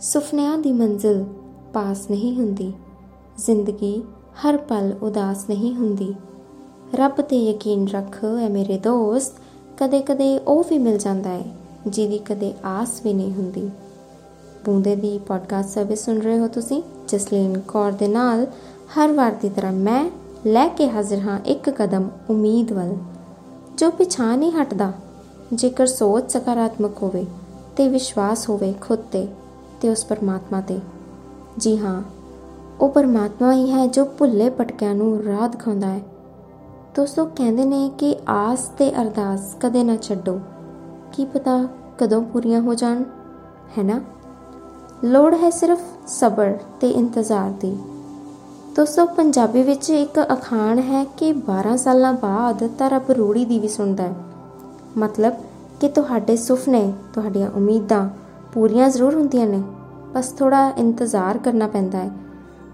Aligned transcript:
ਸੁਪਨਿਆਂ 0.00 0.58
ਦੀ 0.58 0.72
ਮੰਜ਼ਿਲ 0.72 1.24
ਪਾਸ 1.72 2.10
ਨਹੀਂ 2.10 2.36
ਹੁੰਦੀ। 2.36 2.72
ਜ਼ਿੰਦਗੀ 3.38 4.02
ਹਰ 4.40 4.56
ਪਲ 4.56 4.94
ਉਦਾਸ 5.02 5.44
ਨਹੀਂ 5.48 5.74
ਹੁੰਦੀ। 5.74 6.14
ਰੱਬ 6.94 7.20
ਤੇ 7.20 7.50
ਯਕੀਨ 7.50 7.88
ਰੱਖ, 7.88 8.24
ਐ 8.24 8.48
ਮੇਰੇ 8.48 8.78
ਦੋਸਤ, 8.78 9.32
ਕਦੇ-ਕਦੇ 9.78 10.38
ਉਹ 10.38 10.64
ਵੀ 10.70 10.78
ਮਿਲ 10.78 10.98
ਜਾਂਦਾ 10.98 11.30
ਹੈ 11.30 11.56
ਜਿਹਦੀ 11.86 12.18
ਕਦੇ 12.18 12.54
ਆਸ 12.64 13.00
ਵੀ 13.04 13.14
ਨਹੀਂ 13.14 13.32
ਹੁੰਦੀ। 13.32 13.70
ਬੂੰਦੇ 14.64 14.96
ਦੀ 14.96 15.18
ਪੋਡਕਾਸਟ 15.18 15.68
ਸਰਵਿਸ 15.68 16.04
ਸੁਣ 16.04 16.18
ਰਹੇ 16.18 16.38
ਹੋ 16.38 16.48
ਤੁਸੀਂ? 16.48 16.82
ਜਸਲੀਨ 17.08 17.58
ਕੌਰ 17.58 17.92
ਦੇ 17.92 18.08
ਨਾਲ 18.08 18.46
ਹਰ 18.98 19.12
ਵਾਰ 19.12 19.32
ਦੀ 19.32 19.48
ਤਰ੍ਹਾਂ 19.48 19.72
ਮੈਂ 19.72 20.10
ਲੈ 20.46 20.68
ਕੇ 20.68 20.90
ਹਾਜ਼ਰ 20.90 21.18
ਹਾਂ 21.18 21.40
ਇੱਕ 21.46 21.70
ਕਦਮ 21.70 22.08
ਉਮੀਦ 22.30 22.72
ਵੱਲ, 22.72 22.96
ਜੋ 23.76 23.90
ਪਿਛਾਂ 23.90 24.38
ਨਹੀਂ 24.38 24.52
ਹਟਦਾ। 24.52 24.92
ਜੇਕਰ 25.52 25.86
ਸੋਚ 25.86 26.32
ਸਕਾਰਾਤਮਕ 26.32 27.02
ਹੋਵੇ 27.02 27.26
ਤੇ 27.76 27.88
ਵਿਸ਼ਵਾਸ 27.88 28.48
ਹੋਵੇ 28.48 28.74
ਖੁਦ 28.80 28.98
ਤੇ 28.98 29.26
ਤੇ 29.80 29.90
ਉਸ 29.90 30.04
ਪਰਮਾਤਮਾ 30.04 30.60
ਤੇ। 30.60 30.80
ਜੀ 31.58 31.78
ਹਾਂ, 31.78 32.02
ਉਹ 32.80 32.88
ਪਰਮਾਤਮਾ 32.88 33.52
ਹੀ 33.52 33.70
ਹੈ 33.72 33.86
ਜੋ 33.86 34.04
ਭੁੱਲੇ 34.04 34.50
ਭਟਕਿਆਂ 34.50 34.94
ਨੂੰ 34.94 35.22
ਰਾਹ 35.22 35.48
ਦਿਖਾਉਂਦਾ 35.48 35.86
ਹੈ। 35.86 36.00
ਦੋਸਤੋ, 36.96 37.24
ਕਹਿੰਦੇ 37.26 37.64
ਨੇ 37.64 37.90
ਕਿ 37.98 38.16
ਆਸ 38.28 38.68
ਤੇ 38.78 39.02
ਅਰਦਾਸ 39.02 39.54
ਕਦੇ 39.60 39.84
ਨਾ 39.84 39.96
ਛੱਡੋ। 39.96 40.40
ਕੀ 41.12 41.24
ਪਤਾ 41.24 41.66
ਕਦੋਂ 41.98 42.22
ਪੂਰੀਆਂ 42.22 42.60
ਹੋ 42.60 42.74
ਜਾਣ, 42.74 43.02
ਹੈ 43.78 43.82
ਨਾ? 43.82 44.00
ਲੋੜ 45.04 45.34
ਹੈ 45.34 45.50
ਸਿਰਫ 45.50 45.80
ਸਬਰ 46.06 46.58
ਤੇ 46.80 46.88
ਇੰਤਜ਼ਾਰ 46.88 47.50
ਦੀ। 47.50 47.78
ਦੋਸਤੋ, 48.76 49.06
ਪੰਜਾਬੀ 49.06 49.62
ਵਿੱਚ 49.62 49.90
ਇੱਕ 49.90 50.20
ਅਖਾਣ 50.32 50.78
ਹੈ 50.78 51.04
ਕਿ 51.04 51.32
12 51.32 51.76
ਸਾਲਾਂ 51.76 52.12
ਬਾਅਦ 52.12 52.70
ਤਾਂ 52.78 52.90
ਰੱਬ 52.90 53.10
ਰੂੜੀ 53.10 53.44
ਦੀ 53.44 53.58
ਵੀ 53.58 53.68
ਸੁਣਦਾ 53.68 54.04
ਹੈ। 54.04 54.14
ਮਤਲਬ 54.98 55.34
ਕਿ 55.80 55.88
ਤੁਹਾਡੇ 55.88 56.36
ਸੁਪਨੇ 56.36 56.92
ਤੁਹਾਡੀਆਂ 57.14 57.50
ਉਮੀਦਾਂ 57.50 58.08
ਪੂਰੀਆਂ 58.58 58.90
ਜ਼ਰੂਰ 58.90 59.14
ਹੁੰਦੀਆਂ 59.14 59.46
ਨੇ। 59.46 59.62
ਬਸ 60.14 60.28
ਥੋੜਾ 60.28 60.72
ਇੰਤਜ਼ਾਰ 60.76 61.38
ਕਰਨਾ 61.38 61.66
ਪੈਂਦਾ 61.66 61.98
ਹੈ। 61.98 62.10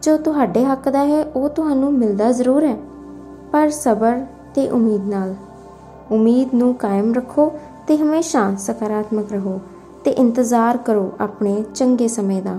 ਜੋ 0.02 0.16
ਤੁਹਾਡੇ 0.16 0.64
ਹੱਕ 0.64 0.88
ਦਾ 0.88 1.04
ਹੈ, 1.04 1.24
ਉਹ 1.24 1.48
ਤੁਹਾਨੂੰ 1.48 1.92
ਮਿਲਦਾ 1.92 2.32
ਜ਼ਰੂਰ 2.32 2.64
ਹੈ। 2.64 2.76
ਪਰ 3.52 3.70
ਸਬਰ 3.70 4.26
ਤੇ 4.54 4.70
ਉਮੀਦ 4.70 5.06
ਨਾਲ। 5.06 5.34
ਉਮੀਦ 6.12 6.48
ਨੂੰ 6.54 6.74
ਕਾਇਮ 6.74 7.14
ਰੱਖੋ 7.14 7.52
ਤੇ 7.86 7.98
ਹਮੇਸ਼ਾ 7.98 8.54
ਸਕਾਰਾਤਮਕ 8.58 9.32
ਰਹੋ 9.32 9.60
ਤੇ 10.04 10.10
ਇੰਤਜ਼ਾਰ 10.10 10.76
ਕਰੋ 10.76 11.12
ਆਪਣੇ 11.20 11.64
ਚੰਗੇ 11.74 12.08
ਸਮੇਂ 12.08 12.42
ਦਾ। 12.42 12.56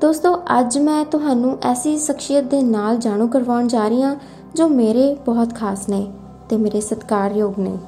ਦੋਸਤੋ, 0.00 0.36
ਅੱਜ 0.58 0.78
ਮੈਂ 0.78 1.04
ਤੁਹਾਨੂੰ 1.04 1.58
ਐਸੀ 1.62 1.98
ਸ਼ਖਸੀਅਤ 1.98 2.44
ਦੇ 2.44 2.62
ਨਾਲ 2.62 2.96
ਜਾਣੂ 2.96 3.28
ਕਰਵਾਉਣ 3.28 3.66
ਜਾ 3.66 3.88
ਰਹੀ 3.88 4.02
ਹਾਂ 4.02 4.16
ਜੋ 4.54 4.68
ਮੇਰੇ 4.68 5.16
ਬਹੁਤ 5.26 5.54
ਖਾਸ 5.54 5.88
ਨੇ 5.88 6.12
ਤੇ 6.48 6.56
ਮੇਰੇ 6.56 6.80
ਸਤਿਕਾਰਯੋਗ 6.80 7.52
ਨੇ। 7.58 7.78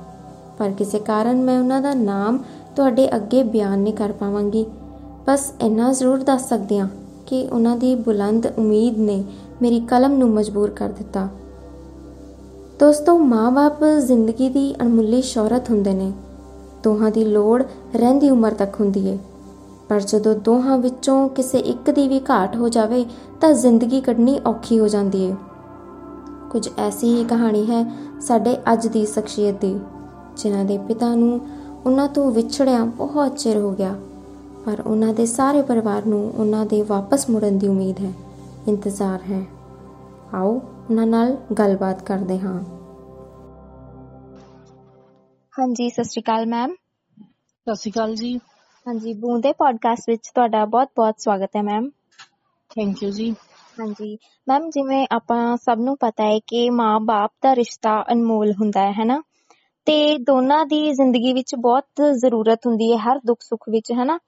ਪਰ 0.59 0.71
ਕਿਸੇ 0.71 0.99
ਕਾਰਨ 0.99 1.43
ਮੈਂ 1.43 1.59
ਉਹਨਾਂ 1.59 1.81
ਦਾ 1.81 1.95
ਨਾਮ 1.95 2.39
ਤੁਹਾਡੇ 2.77 3.17
ਅੱਗੇ 3.17 3.43
ਬਿਆਨ 3.43 3.79
ਨਹੀਂ 3.79 3.95
ਕਰ 3.95 4.13
ਪਾਵਾਂਗੀ। 4.13 4.67
ਬਸ 5.27 5.53
ਇੰਨਾ 5.61 5.93
ਜ਼ਰੂਰ 5.93 6.19
ਦੱਸ 6.19 6.49
ਸਕਦੀ 6.49 6.79
ਹਾਂ 6.79 6.89
ਕਿ 7.27 7.49
ਉਹਨਾਂ 7.53 7.77
ਦੀ 7.77 7.95
ਬੁਲੰਦ 7.95 8.47
ਉਮੀਦ 8.59 8.99
ਨੇ 8.99 9.25
ਮੇਰੀ 9.63 9.81
ਕਲਮ 9.81 10.13
ਨੂੰ 10.13 10.31
ਮਜਬੂਰ 10.31 10.71
ਕਰ 10.71 10.89
ਦਿੱਤਾ। 10.89 11.29
ਦੋਸਤੋ, 12.81 13.19
ਮਾਂ-ਬਾਪ 13.19 13.85
ਜ਼ਿੰਦਗੀ 13.85 14.49
ਦੀ 14.49 14.75
ਅਣਮੁੱਲੀ 14.83 15.23
ਸ਼ੌਹਰਤ 15.23 15.71
ਹੁੰਦੇ 15.71 15.95
ਨੇ। 15.95 16.13
ਦੋਹਾਂ 16.83 17.11
ਦੀ 17.11 17.25
ਲੋੜ 17.25 17.63
ਰਹਿੰਦੀ 17.97 18.31
ਉਮਰ 18.31 18.53
ਤੱਕ 18.53 18.81
ਹੁੰਦੀ 18.81 19.09
ਏ। 19.09 19.19
ਪਰ 19.89 20.01
ਜਦੋਂ 20.01 20.35
ਦੋਹਾਂ 20.35 20.79
ਵਿੱਚੋਂ 20.79 21.29
ਕਿਸੇ 21.29 21.59
ਇੱਕ 21.59 21.91
ਦੀ 21.91 22.09
ਵੀ 22.09 22.21
ਘਾਟ 22.31 22.57
ਹੋ 22.57 22.69
ਜਾਵੇ, 22.69 23.07
ਤਾਂ 23.41 23.53
ਜ਼ਿੰਦਗੀ 23.53 24.01
ਕੱਢਣੀ 24.01 24.41
ਔਖੀ 24.47 24.79
ਹੋ 24.79 24.89
ਜਾਂਦੀ 24.89 25.25
ਏ। 25.25 25.35
ਕੁਝ 26.51 26.69
ਐਸੀ 26.79 27.15
ਹੀ 27.15 27.25
ਕਹਾਣੀ 27.25 27.65
ਹੈ 27.67 27.93
ਸਾਡੇ 28.21 28.57
ਅੱਜ 28.73 28.87
ਦੀ 28.87 29.07
ਸ਼ਖਸੀਅਤ 29.07 29.61
ਦੀ। 29.61 29.79
ਜਿਨ੍ਹਾਂ 30.37 30.65
ਦੇ 30.65 30.79
ਪਿਤਾ 30.79 31.15
ਨੂੰ 31.15 31.41
ਉਹਨਾਂ 31.87 32.09
ਤੋਂ 32.09 32.31
ਵਿਛੜਿਆ 32.33 32.85
ਬਹੁਤ 32.97 33.37
ਚਿਰ 33.37 33.57
ਹੋ 33.57 33.71
ਗਿਆ। 33.73 33.95
ਪਰ 34.67 34.81
ਉਹਨਾਂ 34.81 35.13
ਦੇ 35.15 35.27
ਸਾਰੇ 35.27 35.63
ਪਰਿਵਾਰ 35.63 36.07
ਨੂੰ 36.07 36.21
ਉਹਨਾਂ 36.31 36.65
ਦੇ 36.67 36.81
ਵਾਪਸ 36.83 37.29
ਮੁੜਨ 37.31 37.59
ਦੀ 37.59 37.69
ਉਮੀਦ 37.69 38.01
ਹੈ 38.01 38.13
ਇੰਤਜ਼ਾਰ 38.69 39.23
ਹੈ। 39.23 39.45
ਆਓ 40.35 40.51
ਉਹਨਾਂ 40.51 41.07
ਨਾਲ 41.07 41.37
ਗੱਲਬਾਤ 41.59 42.03
ਕਰਦੇ 42.03 42.39
ਹਾਂ। 42.39 42.59
ਹਾਂਜੀ 45.53 45.89
ਸਤਿ 45.91 46.05
ਸ਼੍ਰੀ 46.05 46.23
ਅਕਾਲ 46.23 46.47
ਮੈਮ। 46.47 46.75
ਸਤਿ 47.67 47.75
ਸ਼੍ਰੀ 47.75 47.91
ਅਕਾਲ 47.93 48.15
ਜੀ। 48.17 48.39
ਹਾਂਜੀ 48.87 49.13
ਬੂੰਦੇ 49.15 49.53
ਪੋਡਕਾਸਟ 49.53 50.09
ਵਿੱਚ 50.09 50.29
ਤੁਹਾਡਾ 50.29 50.65
ਬਹੁਤ-ਬਹੁਤ 50.67 51.21
ਸਵਾਗਤ 51.21 51.57
ਹੈ 51.57 51.63
ਮੈਮ। 51.63 51.91
ਥੈਂਕ 52.71 53.03
ਯੂ 53.03 53.11
ਜੀ। 53.13 53.35
ਹਾਂਜੀ 53.79 54.07
ਮੈਮ 54.47 54.69
ਜਿਵੇਂ 54.71 55.07
ਆਪਾਂ 55.13 55.57
ਸਭ 55.57 55.79
ਨੂੰ 55.79 55.97
ਪਤਾ 56.01 56.25
ਹੈ 56.25 56.39
ਕਿ 56.47 56.69
ਮਾਂ-ਬਾਪ 56.73 57.31
ਦਾ 57.43 57.55
ਰਿਸ਼ਤਾ 57.57 57.95
ਅਨਮੋਲ 58.13 58.53
ਹੁੰਦਾ 58.53 58.81
ਹੈ 58.81 58.93
ਹੈਨਾ 58.93 59.21
ਤੇ 59.87 59.97
ਦੋਨਾਂ 60.19 60.65
ਦੀ 60.67 60.93
ਜ਼ਿੰਦਗੀ 60.93 61.33
ਵਿੱਚ 61.33 61.55
ਬਹੁਤ 61.55 62.03
ਜ਼ਰੂਰਤ 62.17 62.67
ਹੁੰਦੀ 62.67 62.93
ਹੈ 62.93 62.97
ਹਰ 63.01 63.21
ਦੁੱਖ 63.27 63.43
ਸੁੱਖ 63.43 63.69
ਵਿੱਚ 63.69 63.93
ਹੈਨਾ? 63.93 64.19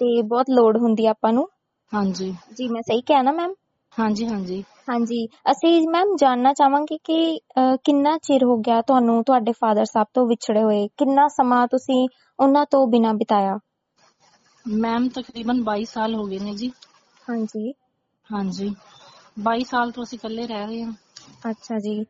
ਤੇ 0.00 0.22
ਬਹੁਤ 0.22 0.50
ਲੋੜ 0.50 0.76
ਹੁੰਦੀ 0.76 1.06
ਹੈ 1.06 1.10
ਆਪਾਂ 1.10 1.32
ਨੂੰ। 1.32 1.48
ਹਾਂਜੀ। 1.92 2.32
ਜੀ 2.52 2.68
ਮੈਂ 2.68 2.82
ਸਹੀ 2.82 3.00
ਕਿਹਾ 3.02 3.22
ਨਾ 3.22 3.32
ਮੈਮ? 3.32 3.54
ਹਾਂਜੀ 3.92 4.26
ਹਾਂਜੀ। 4.26 4.62
ਹਾਂਜੀ। 4.88 5.26
ਅਸੀਂ 5.50 5.88
ਮੈਮ 5.88 6.14
ਜਾਨਣਾ 6.16 6.52
ਚਾਹਾਂਗੇ 6.52 6.98
ਕਿ 7.04 7.38
ਕਿੰਨਾ 7.84 8.16
ਚਿਰ 8.18 8.44
ਹੋ 8.44 8.56
ਗਿਆ 8.60 8.80
ਤੁਹਾਨੂੰ 8.82 9.22
ਤੁਹਾਡੇ 9.24 9.52
ਫਾਦਰ 9.52 9.84
ਸਾਹਿਬ 9.84 10.06
ਤੋਂ 10.14 10.26
ਵਿਛੜੇ 10.26 10.62
ਹੋਏ? 10.62 10.86
ਕਿੰਨਾ 10.96 11.28
ਸਮਾਂ 11.28 11.66
ਤੁਸੀਂ 11.68 12.06
ਉਹਨਾਂ 12.38 12.66
ਤੋਂ 12.70 12.86
ਬਿਨਾਂ 12.86 13.14
ਬਿਤਾਇਆ? 13.14 13.58
ਮੈਮ 14.64 15.08
ਤਕਰੀਬਨ 15.08 15.62
22 15.64 15.84
ਸਾਲ 15.86 16.14
ਹੋ 16.14 16.26
ਗਏ 16.26 16.38
ਨੇ 16.38 16.54
ਜੀ। 16.54 16.72
ਹਾਂਜੀ। 17.22 17.72
ਹਾਂਜੀ। 18.30 18.68
22 19.42 19.64
ਸਾਲ 19.64 19.90
ਤੋਂ 19.90 20.04
ਅਸੀਂ 20.04 20.18
ਇਕੱਲੇ 20.18 20.46
ਰਹਿ 20.46 20.66
ਰਹੇ 20.66 20.82
ਹਾਂ। 20.82 20.92
ਅੱਛਾ 21.50 21.78
ਜੀ। 21.78 22.04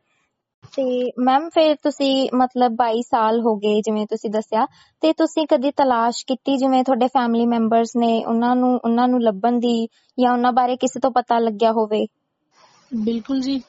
ਤੇ 0.75 1.11
ਮੈਮ 1.19 1.49
ਫਿਰ 1.49 1.75
ਤੁਸੀਂ 1.75 2.29
ਮਤਲਬ 2.35 2.71
22 2.73 3.01
ਸਾਲ 3.01 3.39
ਹੋ 3.41 3.55
ਗਏ 3.55 3.81
ਜਿਵੇਂ 3.81 4.05
ਤੁਸੀਂ 4.07 4.29
ਦੱਸਿਆ 4.29 4.65
ਤੇ 5.01 5.13
ਤੁਸੀਂ 5.13 5.47
ਕਦੀ 5.47 5.71
ਤਲਾਸ਼ 5.71 6.25
ਕੀਤੀ 6.25 6.57
ਜਿਵੇਂ 6.57 6.83
ਤੁਹਾਡੇ 6.83 7.07
ਫੈਮਿਲੀ 7.07 7.45
ਮੈਂਬਰਸ 7.45 7.95
ਨੇ 7.95 8.25
ਉਹਨਾਂ 8.25 8.55
ਨੂੰ 8.55 8.79
ਉਹਨਾਂ 8.85 9.07
ਨੂੰ 9.07 9.21
ਲੱਭਣ 9.21 9.59
ਦੀ 9.59 9.87
ਜਾਂ 10.19 10.31
ਉਹਨਾਂ 10.31 10.51
ਬਾਰੇ 10.51 10.75
ਕਿਸੇ 10.75 10.99
ਤੋਂ 10.99 11.11
ਪਤਾ 11.11 11.39
ਲੱਗਿਆ 11.39 11.71
ਹੋਵੇ? 11.71 12.05
ਬਿਲਕੁਲ 12.95 13.41
ਜੀ। 13.41 13.61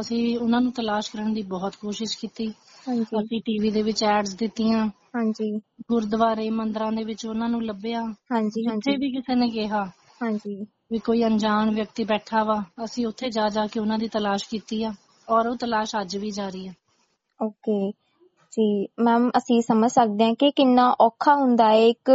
ਅਸੀਂ 0.00 0.38
ਉਹਨਾਂ 0.38 0.60
ਨੂੰ 0.60 0.72
ਤਲਾਸ਼ 0.72 1.10
ਕਰਨ 1.12 1.34
ਦੀ 1.34 1.42
ਬਹੁਤ 1.42 1.76
ਕੋਸ਼ਿਸ਼ 1.76 2.18
ਕੀਤੀ। 2.18 2.46
ਹਾਂਜੀ। 2.88 3.20
ਅਸੀਂ 3.20 3.40
ਟੀਵੀ 3.40 3.70
ਦੇ 3.70 3.82
ਵਿੱਚ 3.82 4.04
ਐਡਸ 4.04 4.34
ਦਿੱਤੀਆਂ। 4.34 4.86
ਹਾਂਜੀ। 5.16 5.58
ਗੁਰਦੁਆਰੇ 5.90 6.50
ਮੰਦਰਾਂ 6.50 6.92
ਦੇ 6.92 7.04
ਵਿੱਚ 7.04 7.26
ਉਹਨਾਂ 7.26 7.48
ਨੂੰ 7.48 7.64
ਲੱਭਿਆ। 7.64 8.02
ਹਾਂਜੀ 8.32 8.62
ਜਿੱਥੇ 8.62 8.90
ਹਾਂਜੀ 8.90 8.96
ਵੀ 8.96 9.10
ਕਿਸੇ 9.12 9.34
ਨੇ 9.34 9.48
ਕਿਹਾ 9.48 9.84
ਹਾਂਜੀ। 10.22 10.66
ਵੀ 10.92 10.98
ਕੋਈ 10.98 11.24
ਅਣਜਾਣ 11.24 11.70
ਵਿਅਕਤੀ 11.74 12.04
ਬੈਠਾ 12.04 12.44
ਵਾ 12.44 12.62
ਅਸੀਂ 12.84 13.06
ਉੱਥੇ 13.06 13.30
ਜਾ 13.30 13.48
ਜਾ 13.48 13.66
ਕੇ 13.66 13.80
ਉਹਨਾਂ 13.80 13.98
ਦੀ 13.98 14.08
ਤਲਾਸ਼ 14.08 14.48
ਕੀਤੀ 14.48 14.82
ਆ। 14.84 14.92
ਔਰ 15.28 15.46
ਉਹ 15.46 15.56
ਤਲਾਸ਼ 15.58 15.94
ਅੱਜ 15.96 16.16
ਵੀ 16.16 16.30
ਜਾਰੀ 16.32 16.66
ਆ 16.68 16.72
ਓਕੇ 17.40 17.90
ਜੀ 18.52 18.64
ਮੈਮ 19.00 19.28
ਅਸੀਂ 19.36 19.60
ਸਮਝ 19.62 19.90
ਸਕਦੇ 19.92 20.24
ਹਾਂ 20.24 20.34
ਕਿ 20.34 20.50
ਕਿੰਨਾ 20.52 20.84
ਔਖਾ 21.00 21.34
ਹੁੰਦਾ 21.36 21.68
ਹੈ 21.68 21.80
ਇੱਕ 21.86 22.10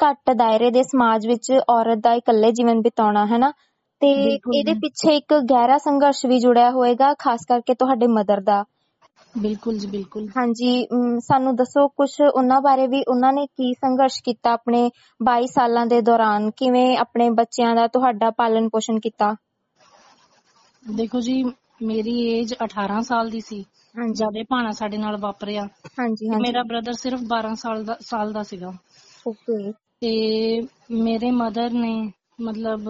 ਘੱਟ 0.00 0.30
ਦਾਇਰੇ 0.34 0.70
ਦੇ 0.70 0.82
ਸਮਾਜ 0.84 1.26
ਵਿੱਚ 1.26 1.50
ਔਰਤ 1.68 1.98
ਦਾ 2.00 2.14
ਇਕੱਲੇ 2.14 2.50
ਜੀਵਨ 2.52 2.80
ਬਿਤਾਉਣਾ 2.82 3.26
ਹੈ 3.26 3.38
ਨਾ 3.38 3.52
ਤੇ 4.00 4.12
ਇਹਦੇ। 4.50 4.74
ਪਿੱਛੇ 4.76 5.16
ਇੱਕ 5.16 5.34
ਗਹਿਰਾ 5.44 5.78
ਸੰਘਰਸ਼ 5.80 6.24
ਵੀ 6.26 6.38
ਜੁੜਿਆ 6.40 6.70
ਹੋਏਗਾ 6.72 7.12
ਖਾਸ 7.18 7.44
ਕਰਕੇ 7.48 7.74
ਤੁਹਾਡੇ 7.76 8.06
ਮਦਰ 8.10 8.40
ਦਾ। 8.42 8.64
ਬਿਲਕੁਲ 9.36 9.78
ਜੀ 9.78 9.86
ਬਿਲਕੁਲ। 9.88 10.28
ਹਾਂਜੀ 10.36 10.86
ਸਾਨੂੰ 11.22 11.54
ਦੱਸੋ 11.56 11.86
ਕੁਝ 11.90 12.08
ਉਹਨਾਂ 12.22 12.60
ਬਾਰੇ 12.62 12.86
ਵੀ 12.88 13.02
ਉਹਨਾਂ 13.04 13.32
ਨੇ 13.32 13.46
ਕੀ 13.48 13.72
ਸੰਘਰਸ਼ 13.76 14.22
ਕੀਤਾ 14.24 14.52
ਆਪਣੇ 14.52 14.88
22 15.20 15.46
ਸਾਲਾਂ 15.50 15.86
ਦੇ 15.86 16.00
ਦੌਰਾਨ? 16.02 16.50
ਕਿਵੇਂ 16.52 16.96
ਆਪਣੇ 16.98 17.30
ਬੱਚਿਆਂ 17.32 17.74
ਦਾ 17.76 17.86
ਤੁਹਾਡਾ 17.88 18.30
ਪਾਲਣ 18.32 18.68
ਪੋਸ਼ਣ 18.68 18.98
ਕੀਤਾ? 19.00 19.34
ਦੇਖੋ 20.92 21.20
ਜੀ 21.22 21.42
ਮੇਰੀ 21.82 22.14
ਏਜ 22.30 22.54
18 22.60 23.00
ਸਾਲ 23.02 23.30
ਦੀ 23.30 23.40
ਸੀ। 23.40 23.64
ਹਾਂਜੀ। 23.94 24.16
ਜਦ 24.16 24.36
ਇਹ 24.36 24.44
ਭਾਣਾ 24.44 24.70
ਸਾਡੇ 24.72 24.96
ਨਾਲ 24.96 25.16
ਵਾਪਰਿਆ। 25.16 25.66
ਹਾਂਜੀ 25.98 26.28
ਤੇ 26.28 26.30
ਹਾਂਜੀ। 26.30 26.38
ਮੇਰਾ 26.38 26.62
ਬ੍ਰਦਰ 26.62 26.92
ਸਿਰਫ 26.94 27.20
12 27.28 27.54
ਸਾਲ 27.56 27.84
ਦਾ 27.84 27.96
ਸਾਲ 28.00 28.32
ਦਾ 28.32 28.42
ਸੀਗਾ। 28.42 28.72
ਓਕੇ 29.26 29.72
ਤੇ 30.02 30.60
ਮੇਰੇ 30.92 31.30
ਮਦਰ 31.30 31.70
ਨੇ 31.72 31.92
ਮਤਲਬ 32.40 32.88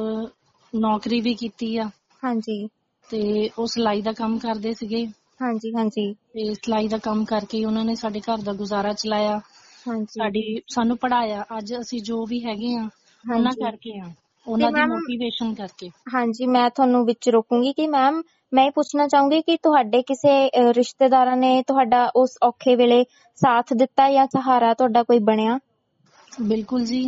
ਨੌਕਰੀ 0.73 1.21
ਵੀ 1.21 1.35
ਕੀਤੀ 1.35 1.77
ਆ। 1.77 1.91
ਹਾਂਜੀ। 2.23 2.57
ਤੇ 3.11 3.21
ਉਹ 3.59 3.67
ਸਿਲਾਈ 3.67 4.03
ਦਾ 4.03 4.13
ਕੰਮ 4.13 4.39
ਕਰਦੇ 4.39 4.73
ਸੀਗੇ। 4.75 5.07
ਹਾਂਜੀ 5.41 5.73
ਹਾਂਜੀ। 5.75 6.15
ਤੇ 6.35 6.55
ਸਿਲਾਈ 6.55 6.89
ਦਾ 6.89 6.99
ਕੰਮ 6.99 7.25
ਕਰਕੇ 7.25 7.59
ਹੀ 7.59 7.65
ਉਹਨਾਂ 7.65 7.85
ਨੇ 7.85 7.95
ਸਾਡੇ 7.95 8.21
ਘਰ 8.21 8.43
ਦਾ 8.43 8.53
ਗੁਜ਼ਾਰਾ 8.55 8.93
ਚਲਾਇਆ। 8.95 9.41
ਹਾਂਜੀ। 9.87 10.27
ਸਾਡੀ 10.27 10.43
ਸਾਨੂੰ 10.69 10.97
ਪੜਾਇਆ 10.97 11.45
ਅੱਜ 11.59 11.73
ਅਸੀਂ 11.75 12.01
ਜੋ 12.03 12.25
ਵੀ 12.27 12.45
ਹੈਗੇ 12.45 12.75
ਆ 12.77 12.89
ਉਹਨਾਂ 13.29 13.53
ਹਾਂਜੀ। 13.53 13.61
ਕਰਕੇ 13.61 13.99
ਆ। 14.01 14.13
ਉਹਨਾਂ 14.47 14.71
ਦੀ 14.73 14.81
ਮੋਟੀਵੇਸ਼ਨ 14.83 15.55
ਕਰਕੇ। 15.55 15.89
ਹਾਂਜੀ 16.15 16.47
ਮੈਂ 16.49 16.69
ਤੁਹਾਨੂੰ 16.71 17.05
ਵਿੱਚ 17.07 17.29
ਰੋਕੂੰਗੀ 17.29 17.73
ਕਿ 17.73 17.87
ਮੈਮ 17.89 18.23
ਮੈਂ 18.53 18.65
ਇਹ 18.67 18.71
ਪੁੱਛਣਾ 18.71 19.07
ਚਾਹੂੰਗੀ 19.09 19.41
ਕਿ 19.43 19.57
ਤੁਹਾਡੇ 19.63 20.03
ਕਿਸੇ 20.03 20.33
ਰਿਸ਼ਤੇਦਾਰਾਂ 20.73 21.37
ਨੇ 21.37 21.63
ਤੁਹਾਡਾ 21.63 22.05
ਉਸ 22.17 22.37
ਔਖੇ 22.43 22.75
ਵੇਲੇ 22.77 23.05
ਸਾਥ 23.39 23.73
ਦਿੱਤਾ 23.75 24.11
ਜਾਂ 24.13 24.27
ਸਹਾਰਾ 24.33 24.73
ਤੁਹਾਡਾ 24.75 25.03
ਕੋਈ 25.03 25.19
ਬਣਿਆ? 25.23 25.59
ਬਿਲਕੁਲ 26.43 26.85
ਜੀ। 26.85 27.03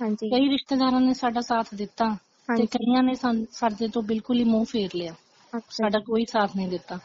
ਹਾਂਜੀ। 0.00 0.28
ਕਈ 0.30 0.48
ਰਿਸ਼ਤੇਦਾਰਾਂ 0.50 1.00
ਨੇ 1.00 1.14
ਸਾਡਾ 1.14 1.40
ਸਾਥ 1.40 1.74
ਦਿੱਤਾ 1.74 2.08
ਤੇ 2.48 2.66
ਕਈਆਂ 2.66 3.02
ਨੇ 3.02 3.14
ਸਾਡੇ 3.52 3.88
ਤੋਂ 3.88 4.02
ਬਿਲਕੁਲ 4.02 4.38
ਹੀ 4.38 4.44
ਮੂੰਹ 4.44 4.64
ਫੇਰ 4.64 4.90
ਲਿਆ। 4.94 5.14
ਸਾਡਾ 5.70 5.98
ਕੋਈ 6.00 6.24
ਸਾਥ 6.24 6.56
ਨਹੀਂ 6.56 6.68
ਦਿੱਤਾ। 6.68 6.98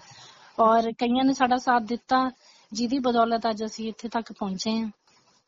ਔਰ 0.59 0.91
ਕਈਆਂ 0.99 1.23
ਨੇ 1.25 1.33
ਸਾਡਾ 1.33 1.57
ਸਾਥ 1.57 1.83
ਦਿੱਤਾ 1.83 2.29
ਜਿਹਦੀ 2.71 2.99
ਬਦੌਲਤ 2.99 3.49
ਅੱਜ 3.49 3.63
ਅਸੀਂ 3.65 3.87
ਇੱਥੇ 3.89 4.09
ਤੱਕ 4.09 4.31
ਪਹੁੰਚੇ 4.33 4.71
ਹਾਂ। 4.71 4.89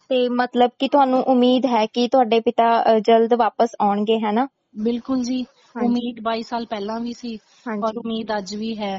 ਤੇ 0.09 0.27
ਮਤਲਬ 0.29 0.71
ਕਿ 0.79 0.87
ਤੁਹਾਨੂੰ 0.87 1.21
ਉਮੀਦ 1.27 1.65
ਹੈ 1.65 1.85
ਕਿ 1.85 2.07
ਤੁਹਾਡੇ 2.07 2.39
ਪਿਤਾ 2.39 2.99
ਜਲਦ 2.99 3.33
ਵਾਪਸ 3.33 3.75
ਆਉਣਗੇ 3.81 4.19
ਹੈ 4.19 4.31
ਨਾ 4.31 4.47
ਬਿਲਕੁਲ 4.77 5.23
ਜੀ। 5.23 5.45
ਉਮੀਦ 5.83 6.19
22 6.23 6.41
ਸਾਲ 6.41 6.65
ਪਹਿਲਾਂ 6.65 6.99
ਵੀ 6.99 7.13
ਸੀ 7.13 7.37
ਔਰ 7.83 7.97
ਉਮੀਦ 7.97 8.37
ਅੱਜ 8.37 8.55
ਵੀ 8.55 8.77
ਹੈ। 8.77 8.95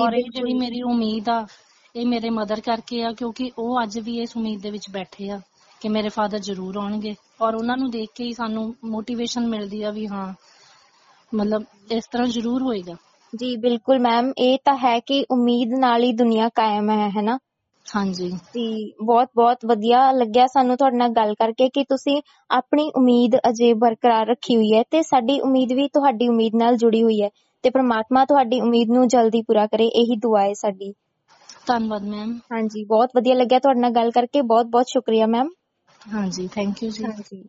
ਔਰ 0.00 0.12
ਇਹ। 0.12 0.24
ਜਿਹੜੀ 0.34 0.54
ਮੇਰੀ 0.54 0.82
ਉਮੀਦ 0.82 1.28
ਆ 1.28 1.46
ਇਹ 1.94 2.06
ਮੇਰੇ 2.06 2.30
ਮਦਰ 2.30 2.60
ਕਰਕੇ 2.60 3.02
ਆ 3.04 3.12
ਕਿਉਂਕਿ 3.12 3.50
ਉਹ 3.58 3.82
ਅੱਜ 3.82 3.98
ਵੀ 3.98 4.18
ਇਸ 4.20 4.36
ਉਮੀਦ 4.36 4.60
ਦੇ 4.60 4.70
ਵਿੱਚ 4.70 4.88
ਬੈਠੇ 4.90 5.30
ਆ 5.30 5.40
ਕਿ 5.80 5.88
ਮੇਰੇ 5.88 6.08
ਫਾਦਰ 6.08 6.38
ਜ਼ਰੂਰ 6.38 6.76
ਆਉਣਗੇ। 6.76 7.14
ਔਰ 7.42 7.54
ਉਹਨਾਂ 7.54 7.76
ਨੂੰ 7.76 7.90
ਦੇਖ 7.90 8.10
ਕੇ 8.14 8.24
ਹੀ 8.24 8.32
ਸਾਨੂੰ 8.32 8.74
ਮੋਟੀਵੇਸ਼ਨ 8.84 9.46
ਮਿਲਦੀ 9.46 9.82
ਆ 9.82 9.90
ਵੀ 9.90 10.06
ਹਾਂ 10.08 10.32
ਮਤਲਬ 11.32 11.64
ਇਸ 11.92 12.06
ਤਰ੍ਹਾਂ 12.06 12.26
ਜ਼ਰੂਰ 12.26 12.62
ਹੋਏਗਾ। 12.62 12.94
ਜੀ 13.32 13.56
ਬਿਲਕੁਲ 13.56 13.98
ਮੈਮ। 13.98 14.32
ਇਹ 14.38 14.58
ਤਾਂ 14.64 14.76
ਹੈ 14.76 14.98
ਕਿ 15.00 15.24
ਉਮੀਦ 15.30 15.72
ਨਾਲ 15.78 16.02
ਹੀ 16.02 16.12
ਦੁਨੀਆ 16.12 16.48
ਕਾਇਮ 16.48 16.90
ਹੈ 16.90 17.08
ਹੈਨਾ? 17.10 17.38
ਹਾਂਜੀ। 17.86 18.30
ਜੀ 18.54 18.92
ਬਹੁਤ 19.00 19.28
ਬਹੁਤ 19.36 19.64
ਵਧੀਆ 19.66 20.10
ਲੱਗਿਆ 20.12 20.46
ਸਾਨੂੰ 20.46 20.76
ਤੁਹਾਡੇ 20.76 20.96
ਨਾਲ 20.96 21.12
ਗੱਲ 21.12 21.34
ਕਰਕੇ 21.34 21.68
ਕਿ 21.68 21.84
ਤੁਸੀਂ 21.84 22.20
ਆਪਣੀ 22.50 22.90
ਉਮੀਦ 22.96 23.36
ਅਜੇ 23.48 23.72
ਬਰਕਰਾਰ 23.76 24.26
ਰੱਖੀ 24.26 24.56
ਹੋਈ 24.56 24.72
ਹੈ 24.74 24.82
ਤੇ 24.90 25.02
ਸਾਡੀ 25.02 25.38
ਉਮੀਦ 25.40 25.72
ਵੀ 25.72 25.88
ਤੁਹਾਡੀ 25.88 26.28
ਉਮੀਦ 26.28 26.54
ਨਾਲ 26.56 26.76
ਜੁੜੀ 26.76 27.02
ਹੋਈ 27.02 27.20
ਹੈ 27.22 27.28
ਤੇ 27.64 27.70
ਪ੍ਰਮਾਤਮਾ 27.70 28.24
ਤੁਹਾਡੀ 28.24 28.60
ਉਮੀਦ 28.60 28.90
ਨੂੰ 28.90 29.06
ਜਲਦੀ 29.08 29.42
ਪੂਰਾ 29.42 29.66
ਕਰੇ 29.66 29.86
ਇਹੀ 29.94 30.16
ਦੁਆ 30.18 30.42
ਹੈ 30.42 30.52
ਸਾਡੀ। 30.54 30.92
ਧੰਨਵਾਦ 31.66 32.02
ਮੈਮ 32.04 32.32
ਹਾਂਜੀ 32.52 32.84
ਬਹੁਤ 32.84 33.10
ਵਧੀਆ 33.16 33.34
ਲੱਗਿਆ 33.34 33.58
ਤੁਹਾਡੇ 33.58 33.80
ਨਾਲ 33.80 33.92
ਗੱਲ 33.92 34.10
ਕਰਕੇ 34.10 34.42
ਬਹੁਤ 34.44 34.66
ਬਹੁਤ 34.66 34.86
ਸ਼ੁਕਰੀਆ 34.88 35.26
ਮੈਮ 35.26 35.48
ਹਾਂਜੀ 36.08 36.48
ਥੈਂਕ 36.48 36.82
ਯੂ 36.82 36.90
ਜੀ। 36.90 37.04
ਹਾਂਜੀ। 37.04 37.42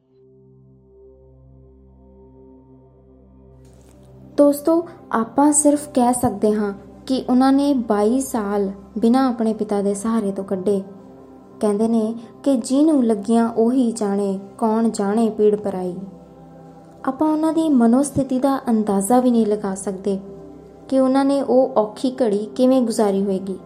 ਦੋਸਤੋ 4.38 4.73
ਆਪਾਂ 5.13 5.51
ਸਿਰਫ 5.53 5.88
ਕਹਿ 5.89 6.13
ਸਕਦੇ 6.13 6.53
ਹਾਂ 6.53 6.73
ਕਿ 7.07 7.25
ਉਹਨਾਂ 7.29 7.53
ਨੇ 7.53 7.73
22 7.73 8.19
ਸਾਲ 8.19 8.71
ਬਿਨਾਂ 8.97 9.29
ਆਪਣੇ 9.29 9.53
ਪਿਤਾ 9.53 9.81
ਦੇ 9.81 9.93
ਸਹਾਰੇ 9.93 10.31
ਤੋਂ 10.31 10.43
ਕੱਢੇ। 10.43 10.81
ਕਹਿੰਦੇ 11.59 11.87
ਨੇ 11.87 12.15
ਕਿ 12.43 12.57
ਜਿਹਨੂੰ 12.57 13.05
ਲੱਗੀਆਂ 13.05 13.49
ਉਹੀ 13.49 13.91
ਜਾਣੇ, 13.91 14.39
ਕੌਣ 14.57 14.89
ਜਾਣੇ 14.89 15.29
ਪੀੜ 15.29 15.55
ਪਰਾਈ 15.55 15.95
ਆਪਾਂ 17.05 17.31
ਉਹਨਾਂ 17.31 17.53
ਦੀ 17.53 17.69
ਮਨੋਸਥਿਤੀ 17.69 18.39
ਦਾ 18.39 18.59
ਅੰਦਾਜ਼ਾ 18.69 19.19
ਵੀ 19.19 19.31
ਨਹੀਂ 19.31 19.45
ਲਗਾ 19.45 19.75
ਸਕਦੇ 19.75 20.19
ਕਿ 20.89 20.99
ਉਹਨਾਂ 20.99 21.25
ਨੇ 21.25 21.41
ਉਹ 21.41 21.71
ਔਖੀ 21.77 22.15
ਘੜੀ 22.23 22.45
ਕਿਵੇਂ 22.55 22.81
ਗੁਜ਼ਾਰੀ 22.81 23.23
ਹੋਏਗੀ। 23.23 23.57